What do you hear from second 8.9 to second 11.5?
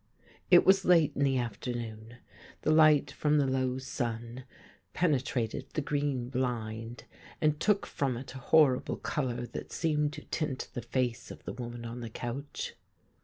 colour that seemed to tint the face of